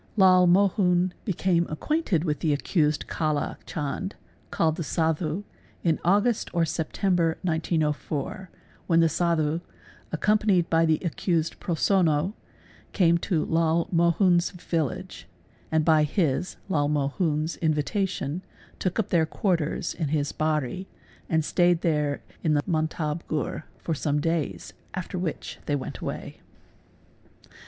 Lal 0.17 0.47
Mohun 0.47 1.13
became 1.25 1.67
acquainted 1.69 2.23
with 2.23 2.39
'GENERAL 2.39 2.57
CONSIDERATIONS 2.63 2.97
381 3.05 3.47
the 3.47 3.53
accused 3.53 3.69
Kala 3.69 3.91
Chand, 3.91 4.15
called 4.49 4.75
the 4.77 4.83
Sadhu, 4.83 5.43
in 5.83 5.99
August 6.03 6.51
or 6.55 6.65
September 6.65 7.37
1904 7.43 8.49
when 8.87 8.99
the 8.99 9.07
Sadhu, 9.07 9.61
accompanied 10.11 10.67
by 10.71 10.87
the 10.87 10.99
accused 11.05 11.59
Prosonno, 11.59 12.33
came 12.93 13.19
to 13.19 13.45
Lal 13.45 13.87
Mohun's 13.91 14.49
village, 14.49 15.27
and 15.71 15.85
by 15.85 16.01
his 16.01 16.55
(Lal 16.67 16.87
Mohun's) 16.87 17.57
invitation 17.57 18.41
took 18.79 18.97
up 18.97 19.09
their 19.09 19.27
quarters 19.27 19.93
in 19.93 20.07
his 20.07 20.31
bart. 20.31 20.67
and 21.29 21.45
stayed 21.45 21.81
there 21.81 22.23
in 22.43 22.55
the 22.55 22.63
mantab 22.65 23.21
ghur 23.27 23.65
for 23.77 23.93
some 23.93 24.19
days, 24.19 24.73
after 24.95 25.19
which 25.19 25.59
they 25.67 25.75
went 25.75 25.99
away. 25.99 26.41